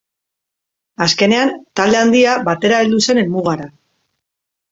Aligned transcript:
Azkenean, 1.05 1.51
talde 1.81 1.99
handia 1.99 2.33
batera 2.49 2.79
heldu 2.85 3.01
zen 3.09 3.23
helmugara. 3.25 3.67